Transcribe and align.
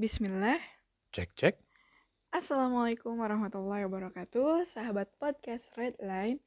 Bismillah. 0.00 0.56
Cek 1.12 1.36
cek. 1.36 1.60
Assalamualaikum 2.32 3.20
warahmatullahi 3.20 3.84
wabarakatuh. 3.84 4.64
Sahabat 4.64 5.12
podcast 5.20 5.68
Redline, 5.76 6.40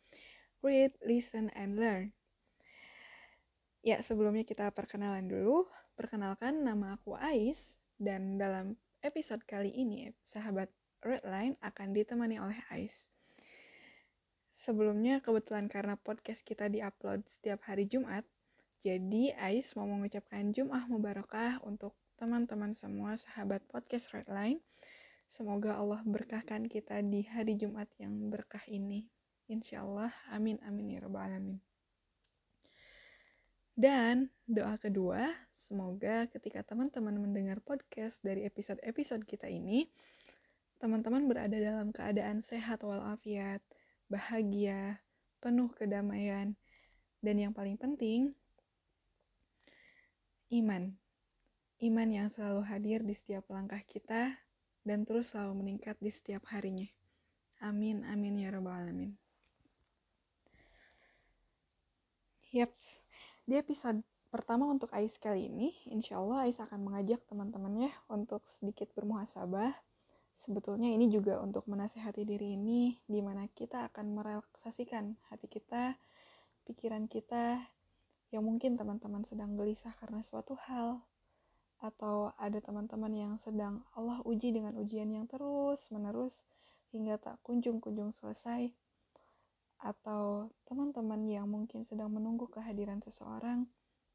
read, 0.65 0.97
listen, 1.05 1.53
and 1.53 1.77
learn. 1.77 2.17
Ya, 3.85 4.01
sebelumnya 4.01 4.41
kita 4.41 4.73
perkenalan 4.73 5.29
dulu. 5.29 5.69
Perkenalkan 5.93 6.65
nama 6.65 6.97
aku 6.97 7.13
Ais 7.13 7.77
dan 8.01 8.41
dalam 8.41 8.73
episode 9.05 9.45
kali 9.45 9.69
ini 9.69 10.09
sahabat 10.25 10.73
Redline 11.05 11.53
akan 11.61 11.93
ditemani 11.93 12.41
oleh 12.41 12.57
Ais. 12.73 13.05
Sebelumnya 14.49 15.21
kebetulan 15.21 15.69
karena 15.69 15.93
podcast 15.93 16.41
kita 16.41 16.73
diupload 16.73 17.29
setiap 17.29 17.69
hari 17.69 17.85
Jumat, 17.85 18.25
jadi 18.81 19.37
Ais 19.37 19.77
mau 19.77 19.85
mengucapkan 19.85 20.49
Jum'ah 20.49 20.89
Mubarakah 20.89 21.61
untuk 21.61 21.93
teman-teman 22.23 22.71
semua 22.71 23.19
sahabat 23.19 23.59
podcast 23.67 24.15
Redline. 24.15 24.63
Semoga 25.27 25.75
Allah 25.75 25.99
berkahkan 26.07 26.71
kita 26.71 27.03
di 27.03 27.27
hari 27.27 27.59
Jumat 27.59 27.91
yang 27.99 28.31
berkah 28.31 28.63
ini. 28.71 29.11
Insya 29.51 29.83
Allah, 29.83 30.07
amin 30.31 30.55
amin 30.63 30.95
ya 30.95 31.03
rabbal 31.03 31.27
alamin. 31.27 31.59
Dan 33.75 34.31
doa 34.47 34.79
kedua, 34.79 35.35
semoga 35.51 36.31
ketika 36.31 36.63
teman-teman 36.63 37.11
mendengar 37.19 37.59
podcast 37.59 38.23
dari 38.23 38.47
episode-episode 38.47 39.27
kita 39.27 39.51
ini, 39.51 39.91
teman-teman 40.79 41.27
berada 41.27 41.59
dalam 41.59 41.91
keadaan 41.91 42.39
sehat 42.39 42.87
walafiat, 42.87 43.59
bahagia, 44.07 45.03
penuh 45.43 45.75
kedamaian, 45.75 46.55
dan 47.19 47.35
yang 47.35 47.51
paling 47.51 47.75
penting, 47.75 48.31
iman. 50.55 51.02
Iman 51.81 52.13
yang 52.13 52.29
selalu 52.29 52.61
hadir 52.69 53.01
di 53.01 53.15
setiap 53.17 53.49
langkah 53.49 53.81
kita 53.81 54.37
dan 54.83 55.07
terus 55.07 55.31
selalu 55.33 55.63
meningkat 55.63 55.97
di 55.97 56.11
setiap 56.11 56.45
harinya. 56.51 56.87
Amin, 57.63 58.03
amin 58.03 58.43
ya 58.43 58.51
rabbal 58.51 58.75
alamin. 58.75 59.15
Yaps, 62.53 63.01
di 63.49 63.57
episode 63.57 64.05
pertama 64.29 64.69
untuk 64.69 64.93
Ais 64.93 65.17
kali 65.17 65.49
ini, 65.49 65.73
insya 65.89 66.21
Allah 66.21 66.45
Ais 66.45 66.61
akan 66.61 66.85
mengajak 66.85 67.25
teman-temannya 67.25 67.89
untuk 68.11 68.45
sedikit 68.45 68.93
bermuhasabah. 68.93 69.73
Sebetulnya 70.37 70.89
ini 70.93 71.09
juga 71.09 71.41
untuk 71.41 71.65
menasehati 71.65 72.25
diri 72.25 72.53
ini, 72.53 73.01
di 73.09 73.25
mana 73.25 73.49
kita 73.49 73.89
akan 73.89 74.13
merelaksasikan 74.13 75.17
hati 75.33 75.49
kita, 75.49 75.97
pikiran 76.69 77.09
kita, 77.09 77.63
yang 78.33 78.45
mungkin 78.45 78.73
teman-teman 78.77 79.21
sedang 79.25 79.53
gelisah 79.53 79.93
karena 79.97 80.25
suatu 80.25 80.57
hal, 80.69 81.05
atau 81.83 82.31
ada 82.39 82.63
teman-teman 82.63 83.11
yang 83.11 83.33
sedang 83.35 83.83
Allah 83.91 84.23
uji 84.23 84.55
dengan 84.55 84.79
ujian 84.79 85.11
yang 85.11 85.27
terus 85.27 85.83
menerus 85.91 86.47
hingga 86.95 87.19
tak 87.19 87.35
kunjung-kunjung 87.43 88.15
selesai 88.15 88.71
atau 89.83 90.47
teman-teman 90.63 91.27
yang 91.27 91.43
mungkin 91.51 91.83
sedang 91.83 92.07
menunggu 92.15 92.47
kehadiran 92.47 93.03
seseorang, 93.03 93.67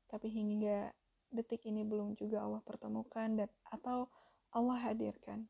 tapi 0.08 0.32
hingga 0.32 0.96
detik 1.28 1.68
ini 1.68 1.84
belum 1.84 2.16
juga 2.16 2.40
Allah 2.40 2.64
pertemukan 2.64 3.36
dan 3.36 3.52
atau 3.68 4.08
Allah 4.56 4.80
hadirkan. 4.88 5.44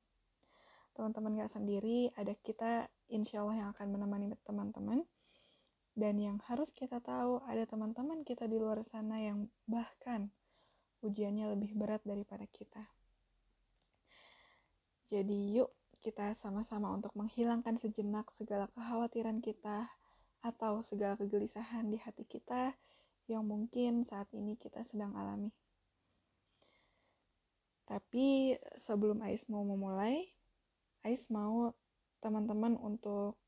Teman-teman 0.99 1.39
gak 1.39 1.55
sendiri, 1.55 2.11
ada 2.19 2.35
kita 2.43 2.91
insya 3.07 3.47
Allah 3.47 3.63
yang 3.63 3.69
akan 3.71 3.87
menemani 3.95 4.35
teman-teman. 4.43 5.07
Dan 5.95 6.19
yang 6.19 6.43
harus 6.51 6.75
kita 6.75 6.99
tahu, 6.99 7.43
ada 7.47 7.63
teman-teman 7.67 8.27
kita 8.27 8.51
di 8.51 8.59
luar 8.59 8.83
sana 8.83 9.23
yang 9.23 9.47
bahkan 9.71 10.35
ujiannya 11.05 11.55
lebih 11.55 11.75
berat 11.79 12.03
daripada 12.03 12.45
kita. 12.51 12.85
Jadi 15.09 15.57
yuk 15.57 15.73
kita 16.05 16.37
sama-sama 16.37 16.93
untuk 16.95 17.11
menghilangkan 17.19 17.75
sejenak 17.81 18.31
segala 18.31 18.71
kekhawatiran 18.73 19.43
kita, 19.43 19.91
atau 20.43 20.83
segala 20.87 21.19
kegelisahan 21.19 21.91
di 21.91 21.99
hati 21.99 22.23
kita 22.23 22.75
yang 23.27 23.45
mungkin 23.45 24.07
saat 24.07 24.31
ini 24.31 24.55
kita 24.55 24.87
sedang 24.87 25.13
alami. 25.19 25.51
Tapi 27.89 28.57
sebelum 28.77 29.25
Ais 29.25 29.49
mau 29.49 29.65
memulai, 29.65 30.29
Ais 31.03 31.27
mau 31.33 31.73
teman-teman 32.21 32.77
untuk 32.79 33.41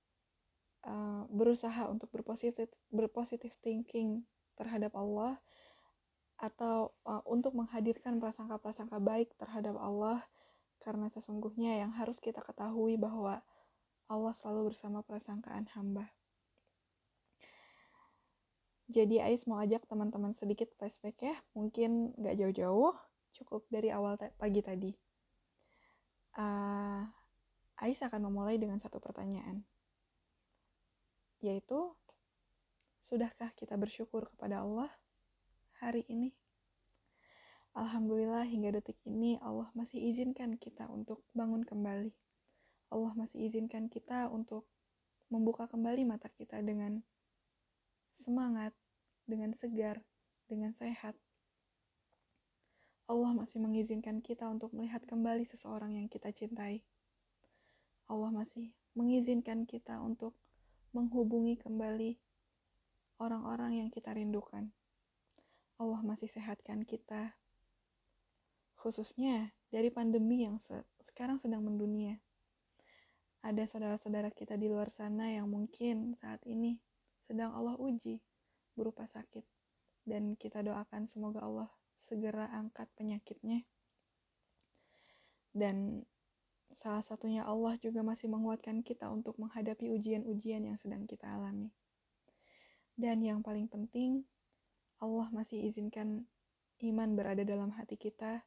uh, 0.86 1.24
berusaha 1.28 1.90
untuk 1.90 2.08
berpositif 2.14 2.70
berpositif 2.88 3.52
thinking 3.60 4.24
terhadap 4.54 4.94
Allah 4.96 5.42
atau 6.40 6.96
uh, 7.04 7.20
untuk 7.28 7.52
menghadirkan 7.52 8.16
prasangka-prasangka 8.16 8.96
baik 8.96 9.36
terhadap 9.36 9.76
Allah 9.76 10.24
karena 10.80 11.12
sesungguhnya 11.12 11.84
yang 11.84 11.92
harus 11.92 12.16
kita 12.16 12.40
ketahui 12.40 12.96
bahwa 12.96 13.44
Allah 14.08 14.32
selalu 14.32 14.72
bersama 14.72 15.04
prasangkaan 15.04 15.68
hamba. 15.76 16.08
Jadi 18.90 19.22
Ais 19.22 19.46
mau 19.46 19.60
ajak 19.62 19.86
teman-teman 19.86 20.34
sedikit 20.34 20.66
flashback 20.74 21.14
ya, 21.22 21.36
mungkin 21.54 22.10
nggak 22.18 22.42
jauh-jauh, 22.42 22.96
cukup 23.38 23.62
dari 23.70 23.94
awal 23.94 24.18
pagi 24.34 24.64
tadi. 24.64 24.90
Uh, 26.34 27.06
Ais 27.78 28.02
akan 28.02 28.26
memulai 28.26 28.58
dengan 28.58 28.82
satu 28.82 28.98
pertanyaan, 28.98 29.62
yaitu, 31.38 31.94
sudahkah 32.98 33.54
kita 33.54 33.78
bersyukur 33.78 34.26
kepada 34.34 34.66
Allah 34.66 34.90
hari 35.80 36.04
ini? 36.12 36.36
Alhamdulillah 37.72 38.44
hingga 38.44 38.76
detik 38.76 39.00
ini 39.08 39.40
Allah 39.40 39.72
masih 39.72 39.96
izinkan 39.96 40.60
kita 40.60 40.84
untuk 40.92 41.24
bangun 41.32 41.64
kembali. 41.64 42.12
Allah 42.92 43.16
masih 43.16 43.48
izinkan 43.48 43.88
kita 43.88 44.28
untuk 44.28 44.68
membuka 45.32 45.64
kembali 45.64 46.04
mata 46.04 46.28
kita 46.28 46.60
dengan 46.60 47.00
semangat, 48.12 48.76
dengan 49.24 49.56
segar, 49.56 50.04
dengan 50.52 50.76
sehat. 50.76 51.16
Allah 53.08 53.32
masih 53.32 53.64
mengizinkan 53.64 54.20
kita 54.20 54.52
untuk 54.52 54.76
melihat 54.76 55.00
kembali 55.08 55.48
seseorang 55.48 55.96
yang 55.96 56.12
kita 56.12 56.28
cintai. 56.28 56.84
Allah 58.04 58.28
masih 58.28 58.76
mengizinkan 58.92 59.64
kita 59.64 59.96
untuk 60.04 60.36
menghubungi 60.92 61.56
kembali 61.56 62.20
orang-orang 63.16 63.80
yang 63.80 63.88
kita 63.88 64.12
rindukan. 64.12 64.74
Allah 65.80 66.04
masih 66.04 66.28
sehatkan 66.28 66.84
kita, 66.84 67.32
khususnya 68.76 69.56
dari 69.72 69.88
pandemi 69.88 70.44
yang 70.44 70.60
se 70.60 70.84
sekarang 71.00 71.40
sedang 71.40 71.64
mendunia. 71.64 72.20
Ada 73.40 73.64
saudara-saudara 73.64 74.28
kita 74.28 74.60
di 74.60 74.68
luar 74.68 74.92
sana 74.92 75.32
yang 75.32 75.48
mungkin 75.48 76.12
saat 76.20 76.44
ini 76.44 76.76
sedang 77.16 77.56
Allah 77.56 77.80
uji 77.80 78.20
berupa 78.76 79.08
sakit. 79.08 79.48
Dan 80.04 80.36
kita 80.36 80.60
doakan 80.60 81.08
semoga 81.08 81.40
Allah 81.40 81.72
segera 81.96 82.52
angkat 82.52 82.92
penyakitnya. 83.00 83.64
Dan 85.56 86.04
salah 86.68 87.00
satunya 87.00 87.48
Allah 87.48 87.80
juga 87.80 88.04
masih 88.04 88.28
menguatkan 88.28 88.84
kita 88.84 89.08
untuk 89.08 89.40
menghadapi 89.40 89.88
ujian-ujian 89.88 90.68
yang 90.68 90.76
sedang 90.76 91.08
kita 91.08 91.24
alami. 91.24 91.72
Dan 93.00 93.24
yang 93.24 93.40
paling 93.40 93.64
penting, 93.64 94.28
Allah 95.00 95.28
masih 95.32 95.64
izinkan 95.64 96.28
iman 96.84 97.16
berada 97.16 97.40
dalam 97.44 97.72
hati 97.76 97.96
kita, 97.96 98.44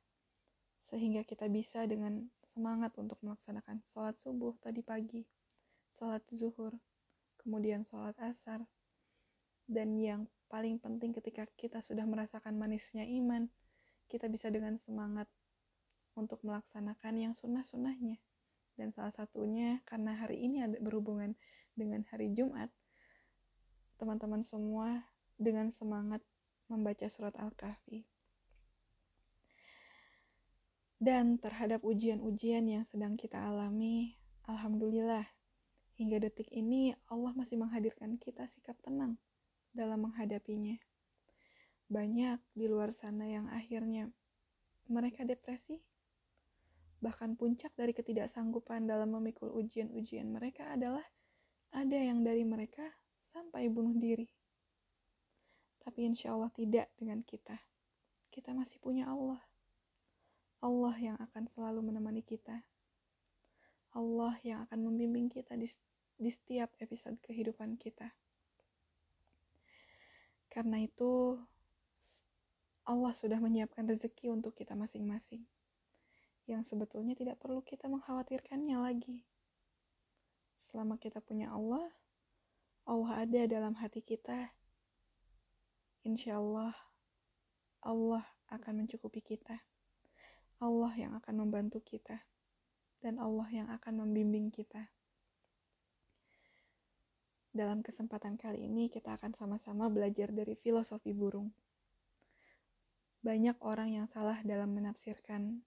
sehingga 0.78 1.25
kita 1.25 1.50
bisa 1.50 1.86
dengan 1.90 2.30
semangat 2.46 2.94
untuk 3.02 3.18
melaksanakan 3.25 3.81
sholat 3.90 4.18
subuh 4.22 4.53
tadi 4.62 4.86
pagi, 4.86 5.25
sholat 5.97 6.22
zuhur, 6.30 6.78
kemudian 7.41 7.81
sholat 7.81 8.14
asar, 8.22 8.66
dan 9.66 9.97
yang 9.97 10.30
paling 10.52 10.78
penting 10.78 11.16
ketika 11.16 11.50
kita 11.58 11.81
sudah 11.81 12.06
merasakan 12.06 12.59
manisnya 12.59 13.08
iman, 13.08 13.50
kita 14.12 14.30
bisa 14.30 14.53
dengan 14.53 14.78
semangat 14.78 15.25
untuk 16.14 16.44
melaksanakan 16.46 17.14
yang 17.17 17.34
sunnah-sunnahnya. 17.34 18.22
Dan 18.78 18.94
salah 18.94 19.14
satunya 19.14 19.82
karena 19.85 20.17
hari 20.17 20.46
ini 20.46 20.66
ada 20.66 20.78
berhubungan 20.82 21.38
dengan 21.73 22.05
hari 22.09 22.34
Jumat, 22.34 22.70
teman-teman 23.97 24.46
semua 24.46 25.09
dengan 25.38 25.73
semangat 25.73 26.22
membaca 26.72 27.08
surat 27.08 27.36
Al-Kahfi. 27.40 28.06
Dan 31.04 31.36
terhadap 31.40 31.84
ujian-ujian 31.84 32.64
yang 32.64 32.88
sedang 32.88 33.20
kita 33.20 33.36
alami, 33.36 34.16
Alhamdulillah, 34.48 35.28
Hingga 35.94 36.26
detik 36.26 36.50
ini, 36.50 36.90
Allah 37.06 37.38
masih 37.38 37.62
menghadirkan 37.62 38.18
kita 38.18 38.50
sikap 38.50 38.74
tenang 38.82 39.22
dalam 39.78 40.10
menghadapinya. 40.10 40.82
Banyak 41.86 42.42
di 42.58 42.66
luar 42.66 42.98
sana 42.98 43.30
yang 43.30 43.46
akhirnya 43.54 44.10
mereka 44.90 45.22
depresi, 45.22 45.86
bahkan 46.98 47.38
puncak 47.38 47.78
dari 47.78 47.94
ketidaksanggupan 47.94 48.90
dalam 48.90 49.14
memikul 49.14 49.54
ujian-ujian 49.54 50.34
mereka 50.34 50.74
adalah 50.74 51.06
ada 51.70 52.00
yang 52.02 52.26
dari 52.26 52.42
mereka 52.42 52.90
sampai 53.22 53.70
bunuh 53.70 53.94
diri. 53.94 54.26
Tapi 55.84 56.00
insya 56.08 56.32
Allah 56.32 56.50
tidak 56.56 56.88
dengan 56.96 57.20
kita. 57.22 57.59
Kita 58.32 58.56
masih 58.56 58.80
punya 58.80 59.12
Allah. 59.12 59.44
Allah 60.64 60.96
yang 60.96 61.18
akan 61.20 61.44
selalu 61.52 61.84
menemani 61.84 62.24
kita. 62.24 62.64
Allah 63.94 64.40
yang 64.41 64.66
akan 64.66 64.90
membimbing 64.90 65.30
kita 65.30 65.53
di, 65.59 65.68
di 66.18 66.32
setiap 66.32 66.72
episode 66.80 67.20
kehidupan 67.22 67.78
kita. 67.78 68.16
Karena 70.50 70.82
itu, 70.82 71.38
Allah 72.84 73.14
sudah 73.16 73.38
menyiapkan 73.41 73.90
rezeki 73.90 74.34
untuk 74.34 74.53
kita 74.53 74.76
masing-masing, 74.78 75.46
yang 76.46 76.62
sebetulnya 76.62 77.16
tidak 77.16 77.40
perlu 77.40 77.64
kita 77.64 77.90
mengkhawatirkannya 77.90 78.76
lagi. 78.76 79.24
Selama 80.59 80.96
kita 81.02 81.24
punya 81.24 81.50
Allah, 81.50 81.90
Allah 82.84 83.24
ada 83.24 83.41
dalam 83.47 83.79
hati 83.79 84.03
kita. 84.03 84.52
Insya 86.03 86.35
Allah, 86.35 86.76
Allah 87.79 88.28
akan 88.52 88.84
mencukupi 88.84 89.23
kita. 89.23 89.64
Allah 90.59 90.91
yang 91.00 91.16
akan 91.16 91.47
membantu 91.47 91.79
kita, 91.79 92.28
dan 93.00 93.23
Allah 93.23 93.47
yang 93.47 93.72
akan 93.72 94.03
membimbing 94.03 94.52
kita. 94.52 94.91
Dalam 97.55 97.79
kesempatan 97.79 98.35
kali 98.35 98.67
ini, 98.67 98.91
kita 98.91 99.16
akan 99.16 99.32
sama-sama 99.32 99.88
belajar 99.88 100.28
dari 100.35 100.59
filosofi 100.59 101.16
burung. 101.16 101.55
Banyak 103.23 103.64
orang 103.64 103.96
yang 103.96 104.08
salah 104.08 104.44
dalam 104.44 104.76
menafsirkan 104.76 105.64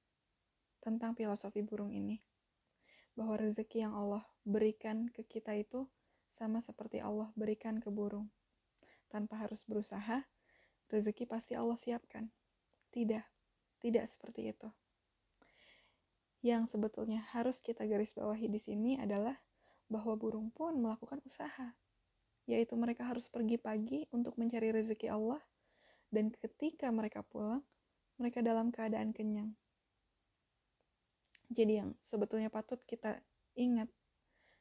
tentang 0.84 1.16
filosofi 1.16 1.64
burung 1.64 1.96
ini, 1.96 2.20
bahwa 3.16 3.40
rezeki 3.40 3.88
yang 3.88 3.96
Allah 3.96 4.28
berikan 4.44 5.08
ke 5.08 5.24
kita 5.24 5.56
itu 5.56 5.88
sama 6.28 6.60
seperti 6.60 7.00
Allah 7.00 7.32
berikan 7.32 7.80
ke 7.80 7.88
burung. 7.88 8.28
Tanpa 9.06 9.38
harus 9.40 9.62
berusaha, 9.64 10.26
rezeki 10.90 11.24
pasti 11.26 11.54
Allah 11.54 11.78
siapkan. 11.78 12.30
Tidak, 12.90 13.24
tidak 13.80 14.04
seperti 14.08 14.50
itu 14.50 14.68
yang 16.46 16.62
sebetulnya 16.70 17.26
harus 17.34 17.58
kita 17.58 17.82
garis 17.90 18.14
bawahi 18.14 18.46
di 18.46 18.62
sini 18.62 18.94
adalah 18.94 19.34
bahwa 19.90 20.14
burung 20.14 20.54
pun 20.54 20.78
melakukan 20.78 21.18
usaha, 21.26 21.74
yaitu 22.46 22.78
mereka 22.78 23.02
harus 23.02 23.26
pergi 23.26 23.58
pagi 23.58 24.06
untuk 24.14 24.38
mencari 24.38 24.70
rezeki 24.70 25.10
Allah, 25.10 25.42
dan 26.14 26.30
ketika 26.30 26.86
mereka 26.94 27.26
pulang, 27.26 27.66
mereka 28.14 28.46
dalam 28.46 28.70
keadaan 28.70 29.10
kenyang. 29.10 29.58
Jadi, 31.50 31.82
yang 31.82 31.90
sebetulnya 31.98 32.50
patut 32.50 32.78
kita 32.86 33.18
ingat, 33.58 33.90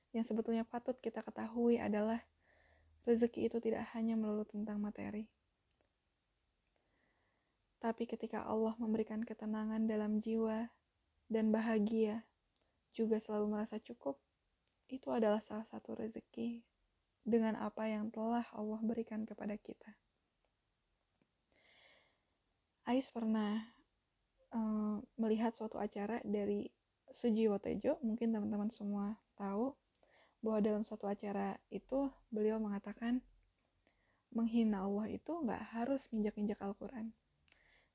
yang 0.09 0.25
sebetulnya 0.25 0.65
patut 0.65 0.98
kita 0.98 1.21
ketahui 1.21 1.77
adalah 1.77 2.21
rezeki 3.06 3.48
itu 3.54 3.57
tidak 3.62 3.86
hanya 3.94 4.18
melulu 4.18 4.44
tentang 4.50 4.81
materi, 4.81 5.30
tapi 7.86 8.10
ketika 8.10 8.42
Allah 8.42 8.74
memberikan 8.81 9.22
ketenangan 9.22 9.86
dalam 9.86 10.18
jiwa 10.18 10.74
dan 11.30 11.54
bahagia, 11.54 12.25
juga 12.98 13.22
selalu 13.22 13.54
merasa 13.54 13.78
cukup, 13.78 14.18
itu 14.90 15.06
adalah 15.13 15.38
salah 15.38 15.69
satu 15.69 15.94
rezeki 15.94 16.66
dengan 17.22 17.54
apa 17.62 17.86
yang 17.86 18.10
telah 18.10 18.42
Allah 18.57 18.81
berikan 18.81 19.22
kepada 19.22 19.54
kita. 19.62 19.94
Ais 22.90 23.13
pernah 23.13 23.69
uh, 24.54 24.98
melihat 25.22 25.54
suatu 25.54 25.78
acara 25.78 26.22
dari 26.25 26.66
Sujiwo 27.13 27.62
Tejo, 27.62 28.01
mungkin 28.01 28.34
teman-teman 28.34 28.74
semua 28.74 29.13
tahu 29.38 29.78
bahwa 30.45 30.62
dalam 30.62 30.83
suatu 30.86 31.09
acara 31.09 31.57
itu 31.74 32.13
beliau 32.30 32.62
mengatakan 32.62 33.25
menghina 34.30 34.86
Allah 34.86 35.09
itu 35.09 35.33
nggak 35.33 35.74
harus 35.74 36.06
nginjak-injak 36.13 36.62
Al-Quran, 36.62 37.09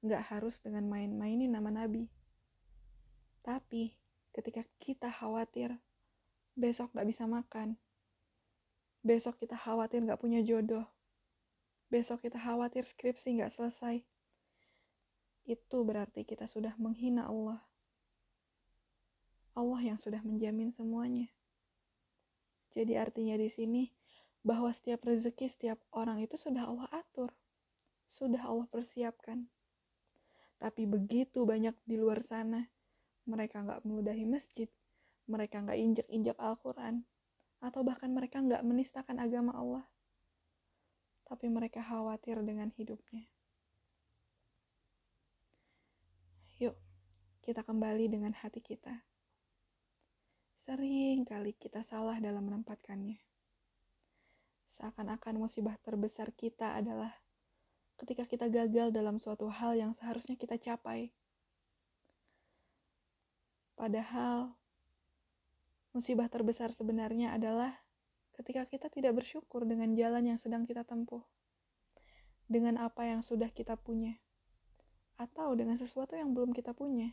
nggak 0.02 0.34
harus 0.34 0.58
dengan 0.58 0.90
main-mainin 0.90 1.54
nama 1.54 1.70
Nabi, 1.70 2.10
tapi 3.40 3.94
ketika 4.34 4.66
kita 4.82 5.08
khawatir 5.08 5.78
besok 6.58 6.92
gak 6.92 7.08
bisa 7.08 7.24
makan, 7.24 7.80
besok 9.00 9.40
kita 9.40 9.56
khawatir 9.56 10.04
gak 10.04 10.20
punya 10.20 10.44
jodoh, 10.44 10.84
besok 11.88 12.26
kita 12.28 12.36
khawatir 12.36 12.84
skripsi 12.84 13.40
gak 13.40 13.52
selesai, 13.52 14.04
itu 15.48 15.78
berarti 15.82 16.28
kita 16.28 16.44
sudah 16.44 16.76
menghina 16.76 17.26
Allah. 17.26 17.64
Allah 19.56 19.80
yang 19.82 19.98
sudah 19.98 20.22
menjamin 20.22 20.70
semuanya. 20.70 21.26
Jadi 22.70 22.94
artinya 22.94 23.34
di 23.34 23.50
sini 23.50 23.82
bahwa 24.40 24.72
setiap 24.72 25.04
rezeki 25.04 25.46
setiap 25.50 25.78
orang 25.92 26.22
itu 26.22 26.38
sudah 26.38 26.64
Allah 26.64 26.88
atur, 26.94 27.34
sudah 28.08 28.40
Allah 28.46 28.66
persiapkan. 28.70 29.50
Tapi 30.60 30.84
begitu 30.84 31.44
banyak 31.44 31.72
di 31.88 31.96
luar 31.96 32.20
sana 32.20 32.68
mereka 33.28 33.62
nggak 33.62 33.84
meludahi 33.84 34.24
masjid, 34.24 34.68
mereka 35.28 35.62
nggak 35.62 35.78
injak-injak 35.78 36.36
Al-Quran, 36.40 37.04
atau 37.60 37.80
bahkan 37.84 38.10
mereka 38.10 38.40
nggak 38.40 38.64
menistakan 38.64 39.20
agama 39.20 39.52
Allah. 39.54 39.84
Tapi 41.28 41.46
mereka 41.46 41.84
khawatir 41.84 42.42
dengan 42.42 42.74
hidupnya. 42.74 43.28
Yuk, 46.58 46.76
kita 47.40 47.62
kembali 47.62 48.10
dengan 48.10 48.34
hati 48.34 48.60
kita. 48.60 49.09
Sering 50.70 51.26
kali 51.26 51.50
kita 51.58 51.82
salah 51.82 52.22
dalam 52.22 52.46
menempatkannya. 52.46 53.18
Seakan-akan 54.70 55.42
musibah 55.42 55.74
terbesar 55.82 56.30
kita 56.30 56.78
adalah 56.78 57.10
ketika 57.98 58.22
kita 58.22 58.46
gagal 58.46 58.94
dalam 58.94 59.18
suatu 59.18 59.50
hal 59.50 59.74
yang 59.74 59.90
seharusnya 59.90 60.38
kita 60.38 60.62
capai 60.62 61.10
Padahal 63.74 64.54
musibah 65.90 66.30
terbesar 66.30 66.70
sebenarnya 66.70 67.34
adalah 67.34 67.74
ketika 68.38 68.62
kita 68.70 68.86
tidak 68.94 69.18
bersyukur 69.18 69.66
dengan 69.66 69.98
jalan 69.98 70.22
yang 70.22 70.38
sedang 70.38 70.70
kita 70.70 70.86
tempuh, 70.86 71.26
dengan 72.46 72.78
apa 72.78 73.10
yang 73.10 73.26
sudah 73.26 73.50
kita 73.50 73.74
punya, 73.74 74.22
atau 75.18 75.50
dengan 75.58 75.74
sesuatu 75.74 76.14
yang 76.14 76.30
belum 76.30 76.54
kita 76.54 76.78
punya. 76.78 77.10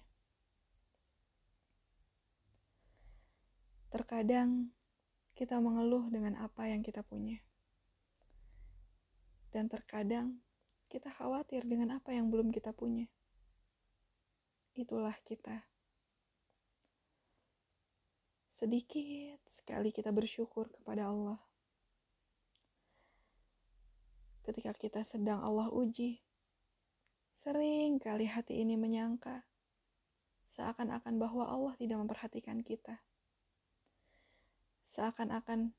Terkadang 3.97 4.69
kita 5.33 5.57
mengeluh 5.57 6.05
dengan 6.13 6.37
apa 6.37 6.69
yang 6.69 6.85
kita 6.85 7.01
punya, 7.01 7.41
dan 9.49 9.65
terkadang 9.65 10.37
kita 10.85 11.09
khawatir 11.09 11.65
dengan 11.65 11.97
apa 11.97 12.13
yang 12.13 12.29
belum 12.29 12.53
kita 12.53 12.77
punya. 12.77 13.09
Itulah 14.77 15.17
kita 15.25 15.65
sedikit 18.45 19.41
sekali 19.49 19.89
kita 19.89 20.13
bersyukur 20.13 20.69
kepada 20.69 21.09
Allah. 21.09 21.41
Ketika 24.45 24.77
kita 24.77 25.01
sedang 25.01 25.41
Allah 25.41 25.73
uji, 25.73 26.21
sering 27.33 27.97
kali 27.97 28.29
hati 28.29 28.61
ini 28.61 28.77
menyangka 28.77 29.41
seakan-akan 30.45 31.17
bahwa 31.17 31.49
Allah 31.49 31.73
tidak 31.81 31.97
memperhatikan 31.97 32.61
kita. 32.61 33.01
Seakan-akan 34.87 35.75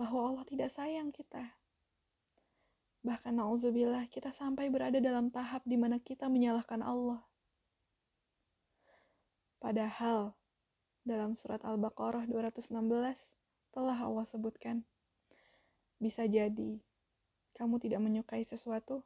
bahwa 0.00 0.32
Allah 0.32 0.44
tidak 0.48 0.72
sayang 0.72 1.12
kita. 1.12 1.52
Bahkan 3.04 3.36
na'udzubillah 3.36 4.08
kita 4.08 4.32
sampai 4.32 4.72
berada 4.72 4.96
dalam 4.98 5.28
tahap 5.28 5.60
di 5.68 5.76
mana 5.76 6.00
kita 6.00 6.26
menyalahkan 6.32 6.80
Allah. 6.80 7.20
Padahal 9.60 10.32
dalam 11.06 11.38
surat 11.38 11.60
Al-Baqarah 11.62 12.24
216 12.26 12.72
telah 13.70 13.98
Allah 14.00 14.26
sebutkan. 14.26 14.82
Bisa 16.00 16.24
jadi 16.24 16.80
kamu 17.56 17.80
tidak 17.80 18.00
menyukai 18.00 18.44
sesuatu, 18.44 19.04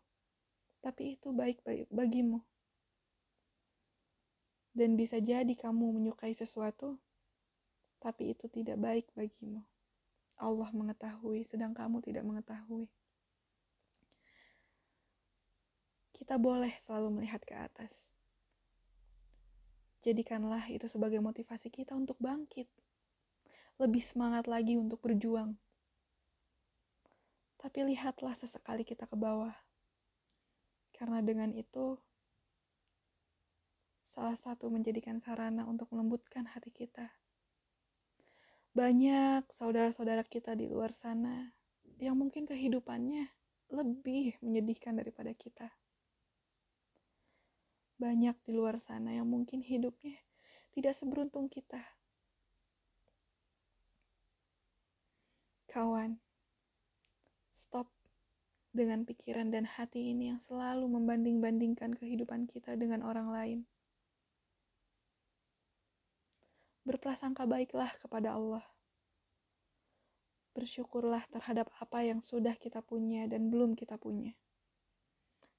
tapi 0.82 1.18
itu 1.18 1.30
baik 1.30 1.60
bagimu. 1.90 2.42
Dan 4.72 4.94
bisa 4.94 5.18
jadi 5.18 5.50
kamu 5.54 5.98
menyukai 5.98 6.32
sesuatu, 6.32 6.98
tapi 8.00 8.34
itu 8.34 8.48
tidak 8.48 8.80
baik 8.80 9.06
bagimu. 9.14 9.62
Allah 10.40 10.72
mengetahui, 10.72 11.44
sedang 11.44 11.76
kamu 11.76 12.00
tidak 12.00 12.24
mengetahui. 12.24 12.88
Kita 16.16 16.40
boleh 16.40 16.72
selalu 16.80 17.20
melihat 17.20 17.44
ke 17.44 17.52
atas 17.52 18.10
Jadikanlah 20.00 20.64
itu 20.72 20.88
sebagai 20.88 21.20
motivasi 21.20 21.68
kita 21.68 21.92
untuk 21.92 22.16
bangkit. 22.24 22.64
Lebih 23.76 24.00
semangat 24.00 24.48
lagi 24.48 24.80
untuk 24.80 25.04
berjuang. 25.04 25.60
Tapi 27.60 27.84
lihatlah 27.84 28.32
sesekali 28.32 28.80
kita 28.80 29.04
ke 29.04 29.12
bawah. 29.12 29.52
Karena 30.96 31.20
dengan 31.20 31.52
itu, 31.52 32.00
salah 34.08 34.36
satu 34.40 34.72
menjadikan 34.72 35.20
sarana 35.20 35.68
untuk 35.68 35.92
melembutkan 35.92 36.48
hati 36.48 36.72
kita. 36.72 37.12
Banyak 38.70 39.50
saudara-saudara 39.50 40.22
kita 40.22 40.54
di 40.54 40.70
luar 40.70 40.94
sana 40.94 41.50
yang 41.98 42.16
mungkin 42.16 42.46
kehidupannya 42.46 43.28
lebih 43.70 44.38
menyedihkan 44.42 44.98
daripada 44.98 45.30
kita 45.34 45.70
banyak 48.00 48.32
di 48.48 48.56
luar 48.56 48.80
sana 48.80 49.12
yang 49.12 49.28
mungkin 49.28 49.60
hidupnya 49.60 50.16
tidak 50.72 50.96
seberuntung 50.96 51.52
kita. 51.52 51.84
Kawan, 55.68 56.16
stop 57.52 57.92
dengan 58.72 59.04
pikiran 59.04 59.52
dan 59.52 59.68
hati 59.68 60.16
ini 60.16 60.32
yang 60.32 60.40
selalu 60.40 60.88
membanding-bandingkan 60.88 61.94
kehidupan 61.94 62.48
kita 62.48 62.74
dengan 62.74 63.04
orang 63.04 63.28
lain. 63.28 63.60
Berprasangka 66.84 67.44
baiklah 67.44 67.92
kepada 68.00 68.34
Allah. 68.34 68.64
Bersyukurlah 70.56 71.24
terhadap 71.30 71.70
apa 71.78 72.02
yang 72.02 72.18
sudah 72.24 72.56
kita 72.58 72.82
punya 72.82 73.28
dan 73.30 73.48
belum 73.52 73.78
kita 73.78 74.00
punya. 74.00 74.34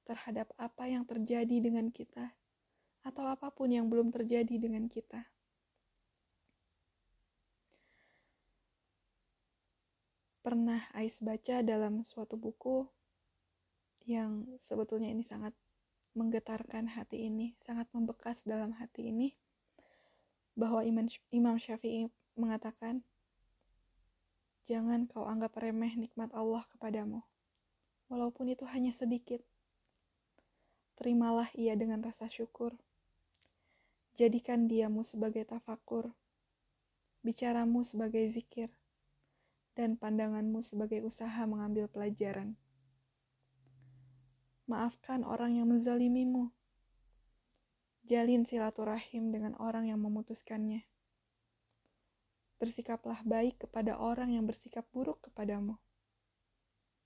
Terhadap 0.03 0.51
apa 0.59 0.89
yang 0.89 1.07
terjadi 1.07 1.57
dengan 1.61 1.93
kita, 1.93 2.33
atau 3.05 3.25
apa 3.29 3.53
pun 3.53 3.71
yang 3.71 3.87
belum 3.87 4.11
terjadi 4.11 4.57
dengan 4.57 4.89
kita. 4.91 5.31
pernah 10.41 10.81
Ais 10.97 11.21
baca 11.21 11.61
dalam 11.61 12.01
suatu 12.01 12.33
buku 12.33 12.89
yang 14.09 14.49
sebetulnya 14.57 15.13
ini 15.13 15.21
sangat 15.21 15.53
menggetarkan 16.17 16.91
hati 16.91 17.29
ini, 17.29 17.53
sangat 17.61 17.87
membekas 17.93 18.43
dalam 18.43 18.73
hati 18.75 19.13
ini, 19.13 19.37
bahwa 20.61 20.85
Imam 21.33 21.57
Syafi'i 21.57 22.05
mengatakan, 22.37 23.01
Jangan 24.69 25.09
kau 25.09 25.25
anggap 25.25 25.57
remeh 25.57 25.97
nikmat 25.97 26.29
Allah 26.37 26.61
kepadamu, 26.69 27.25
walaupun 28.13 28.53
itu 28.53 28.61
hanya 28.69 28.93
sedikit. 28.93 29.41
Terimalah 31.01 31.49
ia 31.57 31.73
dengan 31.73 32.05
rasa 32.05 32.29
syukur. 32.29 32.77
Jadikan 34.13 34.69
diamu 34.69 35.01
sebagai 35.01 35.49
tafakur, 35.49 36.13
bicaramu 37.25 37.81
sebagai 37.81 38.21
zikir, 38.29 38.69
dan 39.73 39.97
pandanganmu 39.97 40.61
sebagai 40.61 41.01
usaha 41.01 41.41
mengambil 41.49 41.89
pelajaran. 41.89 42.53
Maafkan 44.69 45.25
orang 45.25 45.57
yang 45.57 45.73
menzalimimu. 45.73 46.53
Jalin 48.05 48.43
silaturahim 48.45 49.29
dengan 49.29 49.53
orang 49.61 49.89
yang 49.89 50.01
memutuskannya. 50.01 50.85
Bersikaplah 52.57 53.21
baik 53.25 53.65
kepada 53.65 53.97
orang 53.97 54.33
yang 54.37 54.45
bersikap 54.45 54.85
buruk 54.93 55.21
kepadamu. 55.25 55.77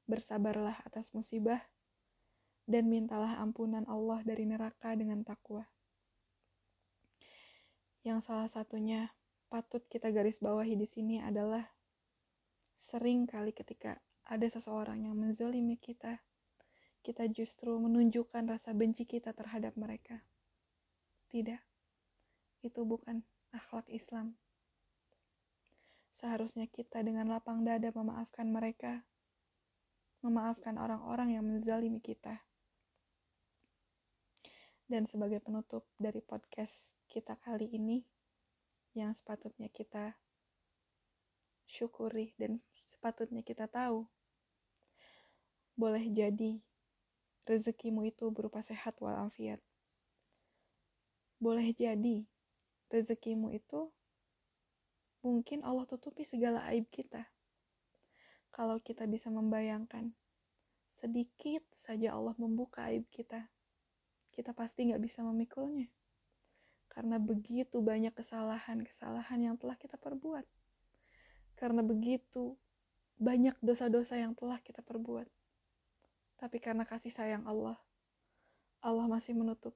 Bersabarlah 0.07 0.79
atas 0.83 1.15
musibah 1.15 1.63
dan 2.67 2.87
mintalah 2.91 3.39
ampunan 3.39 3.87
Allah 3.87 4.21
dari 4.23 4.43
neraka 4.43 4.95
dengan 4.97 5.23
takwa. 5.23 5.67
Yang 8.05 8.29
salah 8.29 8.49
satunya 8.51 9.09
patut 9.49 9.81
kita 9.89 10.13
garis 10.13 10.37
bawahi 10.37 10.77
di 10.77 10.85
sini 10.85 11.17
adalah 11.23 11.65
Sering 12.75 13.23
kali 13.23 13.55
ketika 13.55 14.03
ada 14.27 14.45
seseorang 14.51 15.07
yang 15.07 15.15
menzolimi 15.15 15.79
kita, 15.79 16.19
kita 17.01 17.25
justru 17.31 17.71
menunjukkan 17.79 18.51
rasa 18.51 18.75
benci 18.75 19.07
kita 19.07 19.31
terhadap 19.31 19.79
mereka. 19.79 20.19
Tidak, 21.29 21.61
itu 22.65 22.81
bukan 22.85 23.21
akhlak 23.53 23.85
Islam. 23.89 24.37
Seharusnya 26.15 26.65
kita 26.71 27.03
dengan 27.03 27.27
lapang 27.27 27.67
dada 27.67 27.91
memaafkan 27.91 28.47
mereka, 28.47 29.03
memaafkan 30.23 30.79
orang-orang 30.79 31.35
yang 31.35 31.43
menzalimi 31.43 31.99
kita. 31.99 32.41
Dan 34.85 35.09
sebagai 35.09 35.41
penutup 35.41 35.89
dari 35.97 36.21
podcast 36.21 36.93
kita 37.09 37.35
kali 37.41 37.67
ini, 37.73 38.05
yang 38.95 39.11
sepatutnya 39.11 39.67
kita 39.67 40.15
syukuri 41.67 42.31
dan 42.39 42.55
sepatutnya 42.79 43.43
kita 43.43 43.67
tahu. 43.67 44.07
Boleh 45.75 46.07
jadi 46.07 46.63
rezekimu 47.43 48.07
itu 48.07 48.31
berupa 48.31 48.63
sehat 48.63 48.95
walafiat. 49.03 49.59
Boleh 51.45 51.69
jadi 51.77 52.25
rezekimu 52.89 53.53
itu 53.53 53.93
mungkin 55.21 55.61
Allah 55.61 55.85
tutupi 55.85 56.25
segala 56.25 56.65
aib 56.73 56.89
kita. 56.89 57.29
Kalau 58.49 58.81
kita 58.81 59.05
bisa 59.05 59.29
membayangkan 59.29 60.09
sedikit 60.89 61.61
saja 61.69 62.17
Allah 62.17 62.33
membuka 62.41 62.89
aib 62.89 63.05
kita, 63.13 63.53
kita 64.33 64.57
pasti 64.57 64.89
nggak 64.89 65.05
bisa 65.05 65.21
memikulnya. 65.21 65.93
Karena 66.89 67.21
begitu 67.21 67.77
banyak 67.77 68.17
kesalahan-kesalahan 68.17 69.53
yang 69.53 69.55
telah 69.61 69.77
kita 69.77 70.01
perbuat 70.01 70.49
karena 71.55 71.81
begitu 71.81 72.59
banyak 73.15 73.55
dosa-dosa 73.63 74.19
yang 74.19 74.35
telah 74.35 74.59
kita 74.59 74.83
perbuat. 74.83 75.27
Tapi 76.35 76.57
karena 76.59 76.83
kasih 76.83 77.15
sayang 77.15 77.47
Allah, 77.47 77.79
Allah 78.83 79.07
masih 79.07 79.31
menutup 79.31 79.71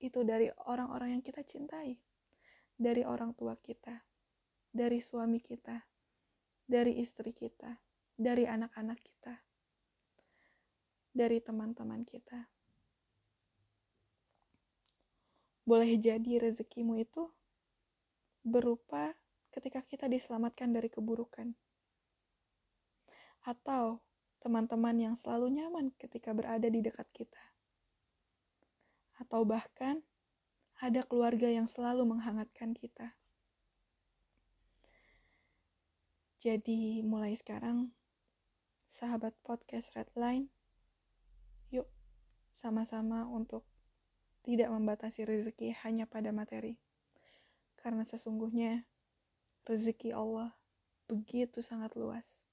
itu 0.00 0.24
dari 0.24 0.48
orang-orang 0.66 1.20
yang 1.20 1.22
kita 1.22 1.44
cintai, 1.44 2.00
dari 2.74 3.04
orang 3.04 3.36
tua 3.36 3.54
kita, 3.60 4.00
dari 4.72 4.98
suami 5.04 5.38
kita, 5.44 5.76
dari 6.64 6.96
istri 7.04 7.36
kita, 7.36 7.76
dari 8.16 8.48
anak-anak 8.48 8.98
kita, 9.00 9.34
dari 11.12 11.38
teman-teman 11.44 12.02
kita. 12.08 12.48
Boleh 15.68 16.00
jadi 16.00 16.40
rezekimu 16.40 16.98
itu 16.98 17.30
berupa 18.40 19.12
ketika 19.52 19.84
kita 19.84 20.08
diselamatkan 20.08 20.72
dari 20.72 20.88
keburukan. 20.88 21.52
Atau 23.44 24.00
teman-teman 24.40 24.96
yang 24.96 25.14
selalu 25.14 25.60
nyaman 25.60 25.92
ketika 26.00 26.32
berada 26.32 26.66
di 26.66 26.80
dekat 26.80 27.06
kita. 27.12 27.49
Atau 29.20 29.44
bahkan 29.44 30.00
ada 30.80 31.04
keluarga 31.04 31.52
yang 31.52 31.68
selalu 31.68 32.08
menghangatkan 32.08 32.72
kita. 32.72 33.12
Jadi 36.40 37.04
mulai 37.04 37.36
sekarang, 37.36 37.92
sahabat 38.88 39.36
podcast 39.44 39.92
Redline, 39.92 40.48
yuk 41.68 41.84
sama-sama 42.48 43.28
untuk 43.28 43.68
tidak 44.40 44.72
membatasi 44.72 45.28
rezeki 45.28 45.76
hanya 45.84 46.08
pada 46.08 46.32
materi. 46.32 46.80
Karena 47.76 48.08
sesungguhnya 48.08 48.88
rezeki 49.68 50.16
Allah 50.16 50.56
begitu 51.04 51.60
sangat 51.60 51.92
luas. 51.92 52.48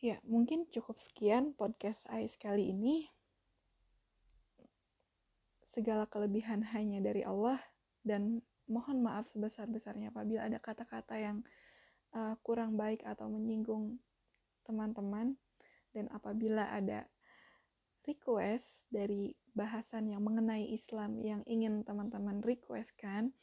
Ya, 0.00 0.16
mungkin 0.24 0.64
cukup 0.72 0.96
sekian 0.96 1.52
podcast 1.52 2.08
Ais 2.08 2.32
kali 2.40 2.72
ini. 2.72 3.12
Segala 5.60 6.08
kelebihan 6.08 6.64
hanya 6.72 7.04
dari 7.04 7.20
Allah 7.20 7.60
dan 8.00 8.40
mohon 8.64 9.04
maaf 9.04 9.28
sebesar-besarnya 9.28 10.08
apabila 10.08 10.48
ada 10.48 10.56
kata-kata 10.56 11.20
yang 11.20 11.44
uh, 12.16 12.32
kurang 12.40 12.80
baik 12.80 13.04
atau 13.04 13.28
menyinggung 13.28 14.00
teman-teman 14.64 15.36
dan 15.92 16.08
apabila 16.16 16.72
ada 16.72 17.04
request 18.08 18.88
dari 18.88 19.36
bahasan 19.52 20.08
yang 20.08 20.24
mengenai 20.24 20.64
Islam 20.72 21.20
yang 21.20 21.44
ingin 21.44 21.84
teman-teman 21.84 22.40
requestkan 22.40 23.36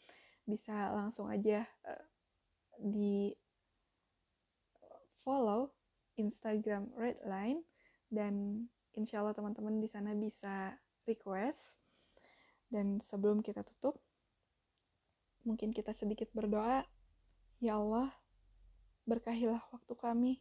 bisa 0.49 0.89
langsung 0.89 1.29
aja 1.29 1.69
uh, 1.85 2.05
di 2.81 3.29
follow 5.21 5.76
Instagram 6.17 6.91
Redline 6.97 7.63
dan 8.09 8.65
insya 8.97 9.21
Allah 9.21 9.38
teman-teman 9.38 9.77
di 9.77 9.88
sana 9.88 10.17
bisa 10.17 10.75
request 11.05 11.79
dan 12.74 13.00
sebelum 13.00 13.39
kita 13.39 13.63
tutup 13.63 14.01
mungkin 15.47 15.71
kita 15.71 15.95
sedikit 15.95 16.27
berdoa 16.36 16.83
ya 17.63 17.79
Allah 17.79 18.12
berkahilah 19.07 19.63
waktu 19.71 19.93
kami 19.95 20.33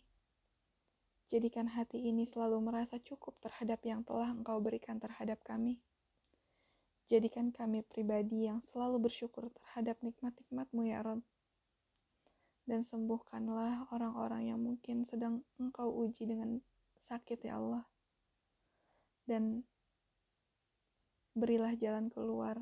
Jadikan 1.26 1.66
hati 1.66 2.06
ini 2.06 2.23
selalu 2.23 2.71
merasa 2.71 3.02
cukup 3.02 3.35
terhadap 3.42 3.83
yang 3.83 4.06
telah 4.06 4.30
Engkau 4.30 4.62
berikan 4.62 5.02
terhadap 5.02 5.42
kami. 5.42 5.83
Jadikan 7.11 7.50
kami 7.50 7.83
pribadi 7.83 8.47
yang 8.47 8.62
selalu 8.62 9.11
bersyukur 9.11 9.50
terhadap 9.50 9.99
nikmat-nikmat-Mu 10.06 10.87
ya 10.87 11.02
Rob. 11.02 11.26
Dan 12.66 12.82
sembuhkanlah 12.82 13.94
orang-orang 13.94 14.50
yang 14.50 14.58
mungkin 14.58 15.06
sedang 15.06 15.46
Engkau 15.56 15.88
uji 16.02 16.26
dengan 16.26 16.58
sakit 16.99 17.46
ya 17.46 17.62
Allah. 17.62 17.87
Dan 19.23 19.62
berilah 21.32 21.78
jalan 21.78 22.11
keluar 22.11 22.58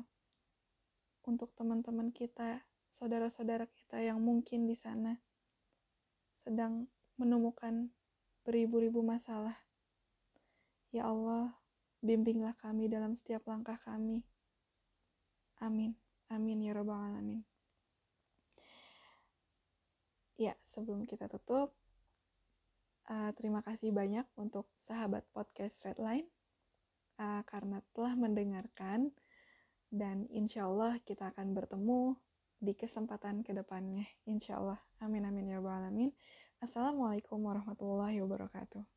untuk 1.25 1.49
teman-teman 1.57 2.13
kita, 2.13 2.61
saudara-saudara 2.93 3.65
kita 3.65 3.97
yang 3.97 4.21
mungkin 4.21 4.69
di 4.69 4.77
sana 4.77 5.17
sedang 6.37 6.85
menemukan 7.17 7.89
beribu-ribu 8.45 9.01
masalah. 9.01 9.57
Ya 10.93 11.09
Allah, 11.09 11.57
Bimbinglah 12.05 12.53
kami 12.61 12.85
dalam 12.85 13.17
setiap 13.17 13.49
langkah 13.49 13.81
kami. 13.81 14.21
Amin. 15.57 15.97
Amin 16.29 16.61
ya 16.61 16.77
robbal 16.77 17.01
alamin. 17.01 17.41
Ya, 20.35 20.51
sebelum 20.59 21.07
kita 21.07 21.31
tutup, 21.31 21.71
uh, 23.07 23.31
terima 23.39 23.63
kasih 23.63 23.95
banyak 23.95 24.27
untuk 24.35 24.67
sahabat 24.75 25.23
podcast 25.31 25.79
Redline 25.87 26.27
uh, 27.23 27.39
karena 27.47 27.79
telah 27.95 28.19
mendengarkan 28.19 29.15
dan 29.95 30.27
insya 30.27 30.67
Allah 30.67 30.99
kita 31.07 31.31
akan 31.31 31.55
bertemu 31.55 32.19
di 32.59 32.75
kesempatan 32.75 33.47
ke 33.47 33.55
depannya 33.55 34.11
insya 34.27 34.59
Allah. 34.59 34.79
Amin 34.99 35.23
amin 35.23 35.55
ya 35.55 35.63
rabbal 35.63 35.87
alamin. 35.87 36.11
Assalamualaikum 36.59 37.39
warahmatullahi 37.39 38.19
wabarakatuh 38.19 38.94